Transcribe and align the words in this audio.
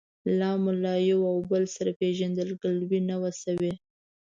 لا 0.39 0.49
مو 0.63 0.71
له 0.83 0.93
یو 1.09 1.19
او 1.31 1.37
بل 1.51 1.63
سره 1.75 1.91
پېژندګلوي 1.99 2.99
نه 3.09 3.15
وه 3.21 3.31
شوې. 3.41 3.73